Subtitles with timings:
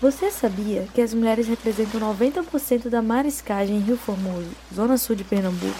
[0.00, 5.24] Você sabia que as mulheres representam 90% da mariscagem em Rio Formoso, zona sul de
[5.24, 5.76] Pernambuco?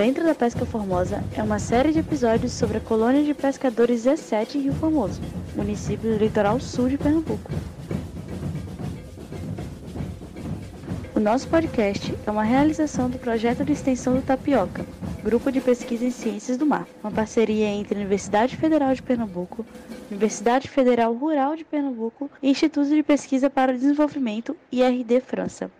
[0.00, 4.54] Dentro da Pesca Formosa é uma série de episódios sobre a colônia de pescadores Z7
[4.54, 5.20] em Rio Formoso,
[5.54, 7.52] município do litoral sul de Pernambuco.
[11.14, 14.86] O nosso podcast é uma realização do projeto de extensão do Tapioca,
[15.22, 19.66] Grupo de Pesquisa em Ciências do Mar, uma parceria entre a Universidade Federal de Pernambuco,
[20.10, 25.70] Universidade Federal Rural de Pernambuco e Instituto de Pesquisa para o Desenvolvimento IRD França.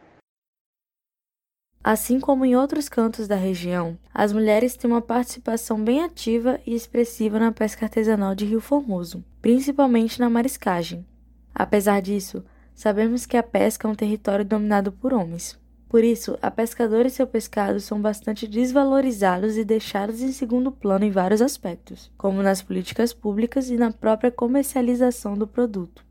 [1.83, 6.75] Assim como em outros cantos da região, as mulheres têm uma participação bem ativa e
[6.75, 11.07] expressiva na pesca artesanal de Rio Formoso, principalmente na mariscagem.
[11.55, 15.59] Apesar disso, sabemos que a pesca é um território dominado por homens.
[15.89, 21.07] Por isso, a pescadora e seu pescado são bastante desvalorizados e deixados em segundo plano
[21.07, 26.05] em vários aspectos, como nas políticas públicas e na própria comercialização do produto.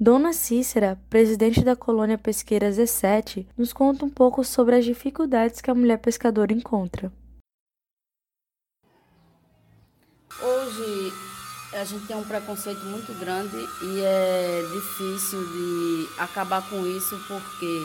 [0.00, 5.72] Dona Cícera, presidente da colônia pesqueira Z7, nos conta um pouco sobre as dificuldades que
[5.72, 7.12] a mulher pescadora encontra.
[10.40, 11.12] Hoje
[11.72, 17.84] a gente tem um preconceito muito grande e é difícil de acabar com isso porque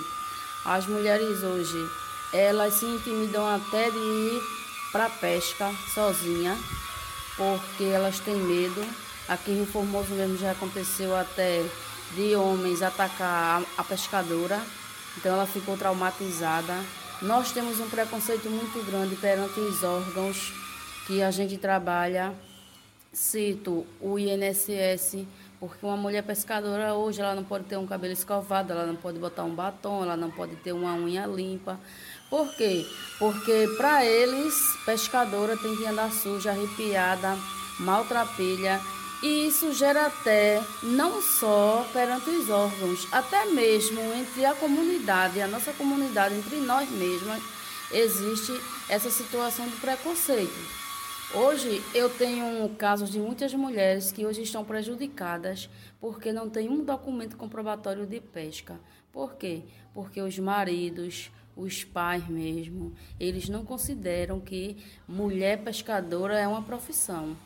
[0.65, 1.83] as mulheres hoje
[2.31, 4.41] elas se intimidam até de ir
[4.91, 6.55] para pesca sozinha
[7.35, 8.85] porque elas têm medo.
[9.27, 11.65] Aqui em Formoso mesmo já aconteceu até
[12.11, 14.61] de homens atacar a pescadora,
[15.17, 16.73] então ela ficou traumatizada.
[17.21, 20.53] Nós temos um preconceito muito grande perante os órgãos
[21.07, 22.33] que a gente trabalha.
[23.11, 25.25] Cito o INSS,
[25.59, 29.19] porque uma mulher pescadora hoje ela não pode ter um cabelo escovado, ela não pode
[29.19, 31.79] botar um batom, ela não pode ter uma unha limpa.
[32.29, 32.83] Por quê?
[33.19, 37.37] Porque para eles, pescadora tem que andar suja, arrepiada,
[37.79, 38.81] maltrapilha
[39.23, 45.47] e isso gera até, não só perante os órgãos, até mesmo entre a comunidade, a
[45.47, 47.41] nossa comunidade, entre nós mesmas,
[47.89, 48.51] existe
[48.89, 50.51] essa situação de preconceito.
[51.33, 55.69] Hoje eu tenho casos de muitas mulheres que hoje estão prejudicadas
[56.01, 58.77] porque não tem um documento comprobatório de pesca.
[59.09, 59.61] Por quê?
[59.93, 64.75] Porque os maridos, os pais mesmo, eles não consideram que
[65.07, 67.37] mulher pescadora é uma profissão.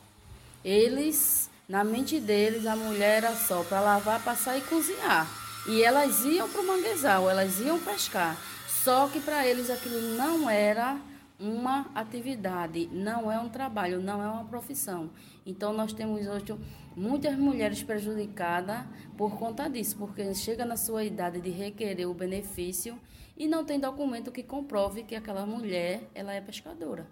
[0.65, 5.27] Eles na mente deles, a mulher era só para lavar, passar e cozinhar.
[5.67, 8.37] E elas iam para o manguezal, elas iam pescar.
[8.67, 10.97] Só que para eles aquilo não era
[11.37, 15.09] uma atividade, não é um trabalho, não é uma profissão.
[15.45, 16.55] Então nós temos hoje
[16.95, 18.85] muitas mulheres prejudicadas
[19.17, 22.97] por conta disso, porque chega na sua idade de requerer o benefício
[23.35, 27.05] e não tem documento que comprove que aquela mulher ela é pescadora,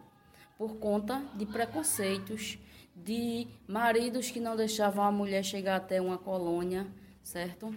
[0.58, 2.58] por conta de preconceitos,
[2.96, 6.88] de maridos que não deixavam a mulher chegar até uma colônia,
[7.22, 7.76] certo?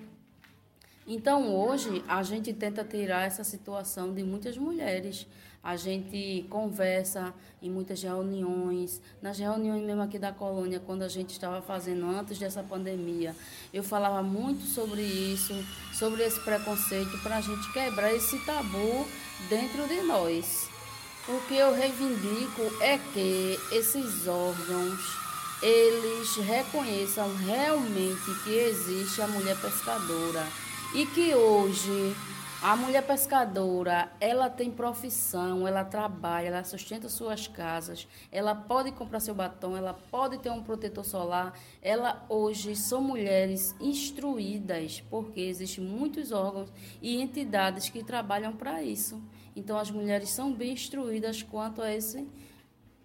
[1.06, 5.26] Então, hoje, a gente tenta tirar essa situação de muitas mulheres.
[5.64, 11.30] A gente conversa em muitas reuniões, nas reuniões mesmo aqui da colônia, quando a gente
[11.30, 13.34] estava fazendo antes dessa pandemia.
[13.72, 15.54] Eu falava muito sobre isso,
[15.92, 19.06] sobre esse preconceito, para a gente quebrar esse tabu
[19.48, 20.77] dentro de nós.
[21.28, 24.98] O que eu reivindico é que esses órgãos
[25.60, 30.46] eles reconheçam realmente que existe a mulher pescadora
[30.94, 32.16] e que hoje
[32.62, 39.20] a mulher pescadora, ela tem profissão, ela trabalha, ela sustenta suas casas, ela pode comprar
[39.20, 41.52] seu batom, ela pode ter um protetor solar.
[41.82, 46.72] Ela hoje são mulheres instruídas, porque existem muitos órgãos
[47.02, 49.22] e entidades que trabalham para isso.
[49.58, 52.24] Então, as mulheres são bem instruídas quanto a esse,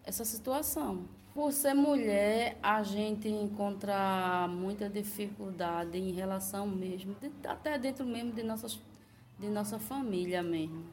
[0.03, 1.05] essa situação.
[1.33, 7.15] Por ser mulher, a gente encontra muita dificuldade em relação mesmo,
[7.47, 8.79] até dentro mesmo de, nossas,
[9.39, 10.85] de nossa família mesmo.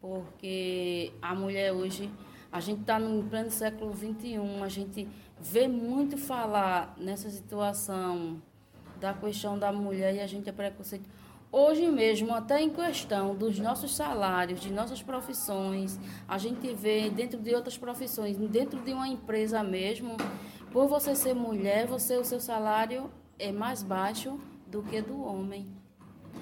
[0.00, 2.10] Porque a mulher hoje,
[2.50, 5.08] a gente está no pleno século XXI, a gente
[5.40, 8.42] vê muito falar nessa situação
[8.98, 11.08] da questão da mulher e a gente é preconceito
[11.54, 17.38] Hoje mesmo, até em questão dos nossos salários, de nossas profissões, a gente vê dentro
[17.38, 20.16] de outras profissões, dentro de uma empresa mesmo,
[20.72, 25.68] por você ser mulher, você o seu salário é mais baixo do que do homem.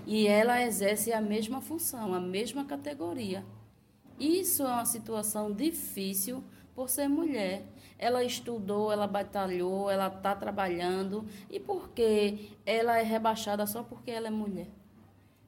[0.06, 3.44] E ela exerce a mesma função, a mesma categoria.
[4.16, 7.64] Isso é uma situação difícil por ser mulher.
[7.98, 11.26] Ela estudou, ela batalhou, ela está trabalhando.
[11.50, 14.68] E por que ela é rebaixada só porque ela é mulher?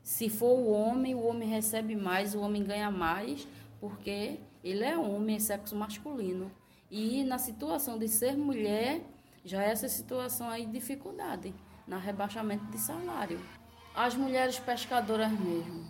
[0.03, 3.47] Se for o homem, o homem recebe mais, o homem ganha mais,
[3.81, 6.51] porque ele é homem, é sexo masculino.
[6.91, 9.01] E na situação de ser mulher,
[9.45, 11.55] já é essa situação aí de dificuldade,
[11.87, 13.41] na rebaixamento de salário.
[13.95, 15.85] As mulheres pescadoras mesmo,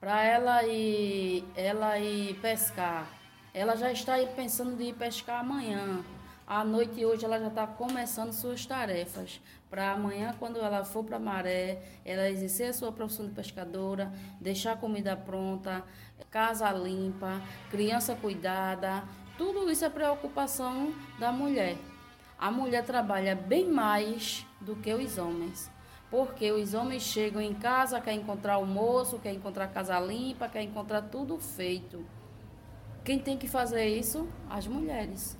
[0.00, 3.08] para ela ir, ela ir pescar,
[3.52, 6.04] ela já está pensando de ir pescar amanhã.
[6.50, 9.38] À noite hoje ela já está começando suas tarefas.
[9.68, 14.10] Para amanhã, quando ela for para a maré, ela exercer a sua profissão de pescadora,
[14.40, 15.84] deixar a comida pronta,
[16.30, 19.04] casa limpa, criança cuidada.
[19.36, 21.76] Tudo isso é preocupação da mulher.
[22.38, 25.70] A mulher trabalha bem mais do que os homens.
[26.10, 31.02] Porque os homens chegam em casa, quer encontrar almoço, quer encontrar casa limpa, quer encontrar
[31.02, 32.06] tudo feito.
[33.04, 34.26] Quem tem que fazer isso?
[34.48, 35.37] As mulheres.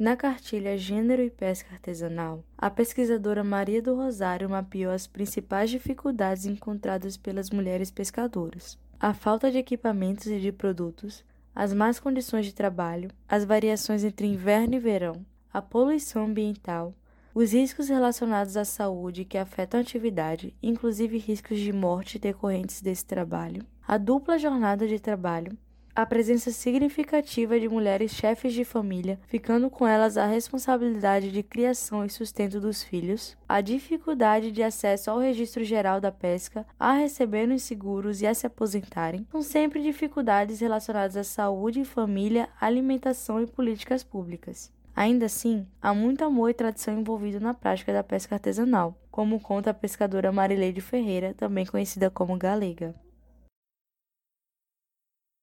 [0.00, 6.46] Na cartilha Gênero e Pesca Artesanal, a pesquisadora Maria do Rosário mapeou as principais dificuldades
[6.46, 11.22] encontradas pelas mulheres pescadoras: a falta de equipamentos e de produtos,
[11.54, 16.94] as más condições de trabalho, as variações entre inverno e verão, a poluição ambiental,
[17.34, 23.04] os riscos relacionados à saúde que afetam a atividade, inclusive riscos de morte decorrentes desse
[23.04, 25.58] trabalho, a dupla jornada de trabalho,
[25.94, 32.04] a presença significativa de mulheres chefes de família, ficando com elas a responsabilidade de criação
[32.04, 37.54] e sustento dos filhos, a dificuldade de acesso ao registro geral da pesca, a receberem
[37.54, 43.46] os seguros e a se aposentarem, são sempre dificuldades relacionadas à saúde, família, alimentação e
[43.46, 44.72] políticas públicas.
[44.94, 49.70] Ainda assim, há muito amor e tradição envolvido na prática da pesca artesanal, como conta
[49.70, 52.94] a pescadora Marileide Ferreira, também conhecida como Galega.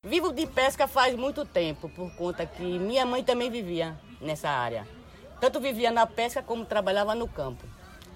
[0.07, 4.87] Vivo de pesca faz muito tempo, por conta que minha mãe também vivia nessa área.
[5.41, 7.65] Tanto vivia na pesca como trabalhava no campo.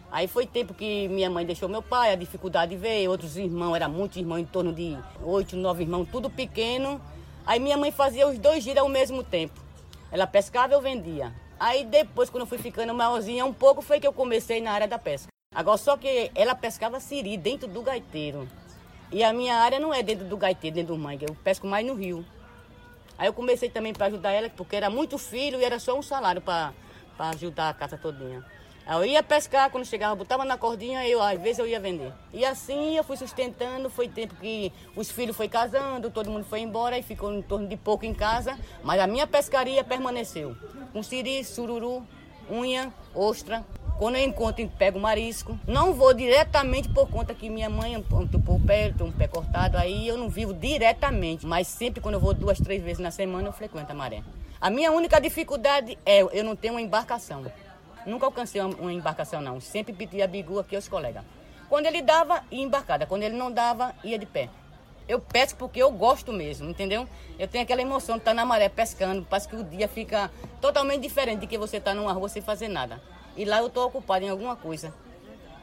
[0.10, 3.90] Aí foi tempo que minha mãe deixou meu pai, a dificuldade veio, outros irmãos, era
[3.90, 7.02] muitos irmãos, em torno de oito, nove irmãos, tudo pequeno.
[7.46, 9.60] Aí minha mãe fazia os dois giros ao mesmo tempo.
[10.14, 11.36] Ela pescava e eu vendia.
[11.60, 14.88] Aí depois, quando eu fui ficando maiorzinha um pouco, foi que eu comecei na área
[14.88, 15.28] da pesca.
[15.54, 18.48] Agora, só que ela pescava siri dentro do gaiteiro.
[19.12, 21.86] E a minha área não é dentro do gaiteiro, dentro do mangue, eu pesco mais
[21.86, 22.26] no rio.
[23.18, 26.02] Aí eu comecei também para ajudar ela, porque era muito filho e era só um
[26.02, 26.74] salário para
[27.20, 28.44] ajudar a casa todinha.
[28.88, 32.14] Aí eu ia pescar, quando chegava, botava na cordinha, eu às vezes eu ia vender.
[32.34, 36.62] E assim eu fui sustentando, foi tempo que os filhos foi casando, todo mundo foi
[36.62, 40.56] embora e ficou em torno de pouco em casa, mas a minha pescaria permaneceu.
[40.94, 42.02] Com siri, sururu,
[42.50, 43.64] unha, ostra,
[44.02, 45.60] quando eu encontro, pego marisco.
[45.68, 49.78] Não vou diretamente por conta que minha mãe amputou o pé, tem um pé cortado,
[49.78, 51.46] aí eu não vivo diretamente.
[51.46, 54.24] Mas sempre quando eu vou duas, três vezes na semana, eu frequento a maré.
[54.60, 57.46] A minha única dificuldade é eu não tenho uma embarcação.
[58.04, 59.62] Nunca alcancei uma embarcação, não.
[59.62, 61.24] Sempre pedi a bigu aqui aos colegas.
[61.70, 63.06] Quando ele dava, ia embarcada.
[63.06, 64.50] Quando ele não dava, ia de pé.
[65.08, 67.08] Eu pesco porque eu gosto mesmo, entendeu?
[67.38, 69.28] Eu tenho aquela emoção de estar na maré pescando.
[69.30, 72.68] Parece que o dia fica totalmente diferente de que você estar numa rua sem fazer
[72.68, 73.00] nada.
[73.36, 74.94] E lá eu estou ocupado em alguma coisa.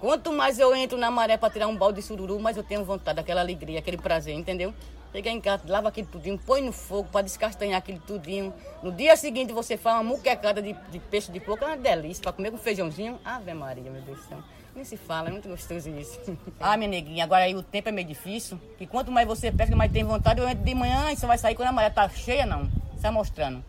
[0.00, 2.84] Quanto mais eu entro na maré para tirar um balde de sururu, mais eu tenho
[2.84, 4.72] vontade, aquela alegria, aquele prazer, entendeu?
[5.10, 8.52] Chega em casa, lava aquele tudinho, põe no fogo para descastanhar aquele tudinho.
[8.82, 12.22] No dia seguinte você faz uma muquecada de, de peixe de coco, é uma delícia,
[12.22, 13.18] para comer com feijãozinho.
[13.24, 14.38] Ave Maria, meu Deus do céu.
[14.76, 16.20] Nem se fala, é muito gostoso isso.
[16.60, 18.60] ah, minha neguinha, agora aí o tempo é meio difícil.
[18.78, 20.40] E quanto mais você pesca, mais tem vontade.
[20.40, 22.70] Eu entro de manhã e você vai sair quando a maré tá cheia, não.
[22.94, 23.64] Está mostrando.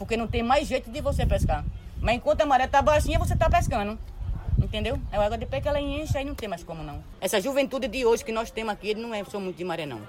[0.00, 1.62] Porque não tem mais jeito de você pescar.
[2.00, 3.98] Mas enquanto a maré tá baixinha, você tá pescando.
[4.58, 4.98] Entendeu?
[5.12, 7.04] É a água de pé que ela enche, aí não tem mais como não.
[7.20, 10.00] Essa juventude de hoje que nós temos aqui, não é só muito de maré, não.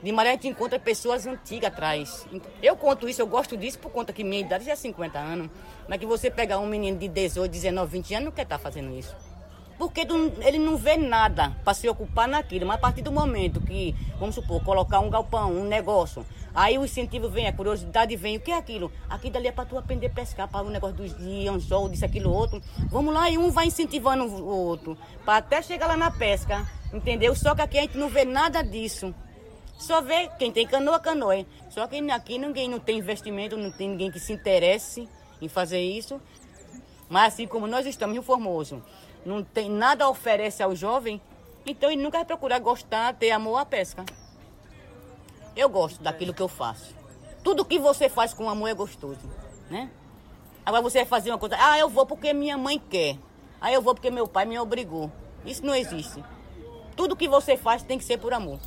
[0.00, 2.24] De maré a gente encontra pessoas antigas atrás.
[2.62, 5.50] Eu conto isso, eu gosto disso por conta que minha idade já é 50 anos.
[5.88, 8.62] Mas que você pegar um menino de 18, 19, 20 anos, não quer estar tá
[8.62, 9.12] fazendo isso.
[9.78, 10.06] Porque
[10.40, 12.66] ele não vê nada para se ocupar naquilo.
[12.66, 16.84] Mas a partir do momento que, vamos supor, colocar um galpão, um negócio, aí o
[16.84, 18.36] incentivo vem, a curiosidade vem.
[18.36, 18.90] O que é aquilo?
[19.08, 22.04] Aqui dali é para tu aprender a pescar, para o negócio dos de anzol, disso,
[22.04, 22.62] aquilo, outro.
[22.90, 24.96] Vamos lá e um vai incentivando o outro.
[25.24, 27.34] Para até chegar lá na pesca, entendeu?
[27.34, 29.14] Só que aqui a gente não vê nada disso.
[29.78, 31.44] Só vê quem tem canoa, canoa.
[31.68, 35.06] Só que aqui ninguém não tem investimento, não tem ninguém que se interesse
[35.42, 36.18] em fazer isso.
[37.10, 38.82] Mas assim como nós estamos em Formoso,
[39.26, 41.20] não tem nada a oferecer ao jovem,
[41.66, 44.04] então ele nunca vai procurar gostar, ter amor à pesca.
[45.56, 46.94] Eu gosto daquilo que eu faço.
[47.42, 49.28] Tudo que você faz com amor é gostoso,
[49.68, 49.90] né?
[50.64, 53.18] Agora você vai fazer uma coisa, ah, eu vou porque minha mãe quer.
[53.60, 55.10] Ah, eu vou porque meu pai me obrigou.
[55.44, 56.22] Isso não existe.
[56.94, 58.58] Tudo que você faz tem que ser por amor.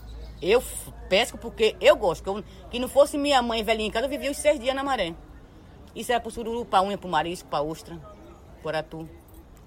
[0.42, 0.64] Eu
[1.10, 2.24] pesco porque eu gosto.
[2.24, 4.76] Que, eu, que não fosse minha mãe velhinha em casa, eu vivia os seis dias
[4.76, 5.14] na maré.
[5.96, 8.00] Isso era pro sururu, pra unha, pro marisco, pra ostra,
[8.62, 9.10] por atu.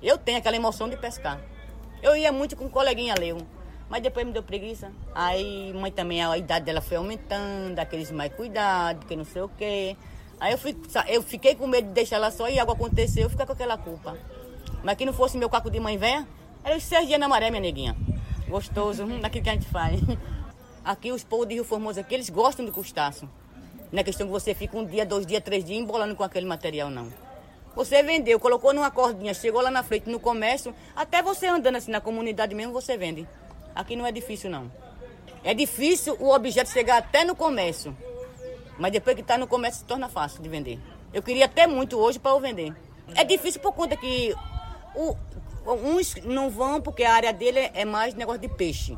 [0.02, 1.40] Eu tenho aquela emoção de pescar.
[2.02, 3.38] Eu ia muito com um coleguinha Leo,
[3.88, 4.90] mas depois me deu preguiça.
[5.14, 9.48] Aí mãe também, a idade dela foi aumentando, aqueles mais cuidados, que não sei o
[9.48, 9.96] quê.
[10.40, 13.30] Aí eu, fui, eu fiquei com medo de deixar ela só e algo aconteceu, eu
[13.30, 14.18] fiquei com aquela culpa.
[14.82, 16.26] Mas que não fosse meu caco de mãe velha,
[16.64, 17.96] era os seis dias na maré, minha neguinha.
[18.48, 20.00] Gostoso, hum, daquilo que a gente faz.
[20.84, 23.28] Aqui os povos de Rio Formoso aqui, eles gostam de custaço.
[23.92, 26.44] Não é questão que você fica um dia, dois dias, três dias embolando com aquele
[26.44, 27.08] material, não.
[27.74, 31.90] Você vendeu, colocou numa cordinha, chegou lá na frente no comércio, até você andando assim
[31.90, 33.26] na comunidade mesmo, você vende.
[33.74, 34.70] Aqui não é difícil, não.
[35.42, 37.96] É difícil o objeto chegar até no comércio.
[38.78, 40.78] Mas depois que está no comércio, se torna fácil de vender.
[41.12, 42.74] Eu queria até muito hoje para eu vender.
[43.14, 44.34] É difícil por conta que
[44.94, 45.16] o,
[45.66, 48.96] uns não vão porque a área dele é mais negócio de peixe.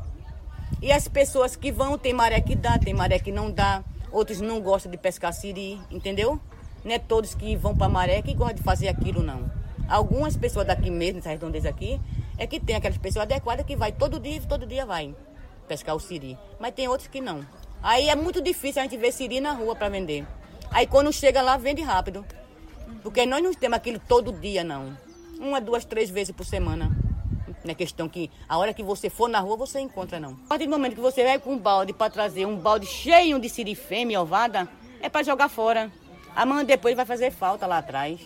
[0.81, 3.83] E as pessoas que vão, tem maré que dá, tem maré que não dá.
[4.11, 6.39] Outros não gostam de pescar siri, entendeu?
[6.85, 9.49] Não é todos que vão para maré que gostam de fazer aquilo, não.
[9.89, 11.99] Algumas pessoas daqui mesmo, nessas redondezas aqui,
[12.37, 15.15] é que tem aquelas pessoas adequadas que vai todo dia, todo dia vai
[15.67, 16.37] pescar o siri.
[16.59, 17.43] Mas tem outros que não.
[17.81, 20.27] Aí é muito difícil a gente ver siri na rua para vender.
[20.69, 22.23] Aí quando chega lá, vende rápido.
[23.01, 24.95] Porque nós não temos aquilo todo dia, não.
[25.39, 26.95] Uma, duas, três vezes por semana.
[27.63, 30.33] Não é questão que a hora que você for na rua, você encontra, não.
[30.45, 33.39] A partir do momento que você vai com um balde para trazer um balde cheio
[33.39, 34.69] de siri fêmea ovada,
[35.01, 35.91] é para jogar fora.
[36.35, 38.19] Amanhã depois vai fazer falta lá atrás.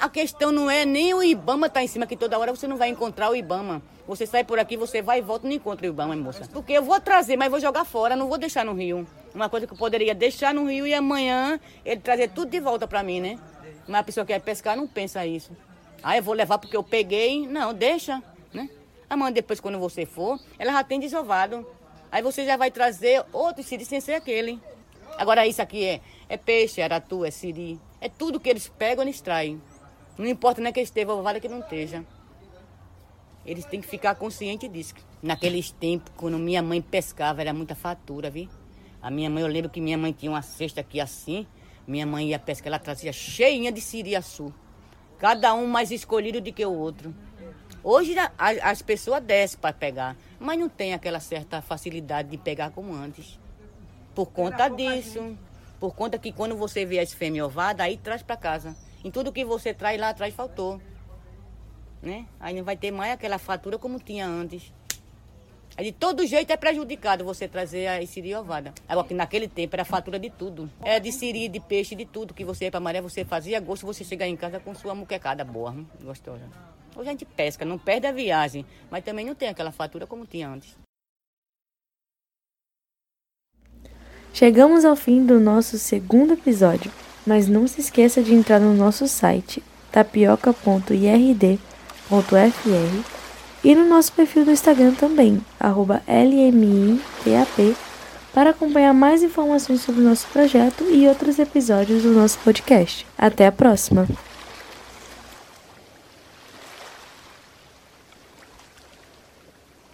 [0.00, 2.76] A questão não é nem o Ibama tá em cima, que toda hora você não
[2.76, 3.80] vai encontrar o Ibama.
[4.06, 6.46] Você sai por aqui, você vai e volta e não encontra o Ibama, moça.
[6.52, 9.06] Porque eu vou trazer, mas vou jogar fora, não vou deixar no rio.
[9.34, 12.86] Uma coisa que eu poderia deixar no rio e amanhã ele trazer tudo de volta
[12.88, 13.38] para mim, né?
[13.86, 15.52] Mas a pessoa que quer pescar não pensa isso.
[16.02, 17.46] Ah, eu vou levar porque eu peguei.
[17.46, 18.22] Não, deixa,
[18.52, 18.68] né?
[19.08, 21.66] Amanhã depois, quando você for, ela já tem desovado.
[22.10, 24.60] Aí você já vai trazer outro siri sem ser aquele.
[25.16, 27.80] Agora isso aqui é, é peixe, é aratu, é siri.
[28.00, 29.60] É tudo que eles pegam, eles traem.
[30.16, 32.04] Não importa nem que esteja ovado que não esteja.
[33.44, 34.94] Eles têm que ficar conscientes disso.
[35.20, 38.48] Naqueles tempos, quando minha mãe pescava, era muita fatura, viu?
[39.02, 41.48] A minha mãe, eu lembro que minha mãe tinha uma cesta aqui assim.
[41.84, 44.54] Minha mãe ia pescar, ela trazia cheinha de siriaçu.
[45.18, 47.12] Cada um mais escolhido do que o outro.
[47.82, 52.94] Hoje as pessoas descem para pegar, mas não tem aquela certa facilidade de pegar como
[52.94, 53.36] antes.
[54.14, 55.36] Por conta disso.
[55.80, 58.76] Por conta que quando você vê as fêmeas ovadas, aí traz para casa.
[59.02, 60.78] Em tudo que você traz lá atrás faltou.
[62.02, 62.26] Né?
[62.38, 64.70] Aí não vai ter mais aquela fatura como tinha antes.
[65.78, 68.74] Aí de todo jeito é prejudicado você trazer a siri ovada.
[68.86, 70.70] Agora que naquele tempo era fatura de tudo.
[70.82, 72.34] Era de siri, de peixe, de tudo.
[72.34, 75.42] Que você ia para maré, você fazia gosto, você chegar em casa com sua muquecada
[75.44, 76.46] boa, hum, gostosa.
[76.94, 80.26] Hoje a gente pesca, não perde a viagem, mas também não tem aquela fatura como
[80.26, 80.76] tinha antes.
[84.32, 86.90] Chegamos ao fim do nosso segundo episódio,
[87.26, 91.60] mas não se esqueça de entrar no nosso site tapioca.ird.fr
[93.62, 95.40] e no nosso perfil do Instagram também,
[96.08, 97.76] LMITAP,
[98.32, 103.06] para acompanhar mais informações sobre o nosso projeto e outros episódios do nosso podcast.
[103.18, 104.06] Até a próxima!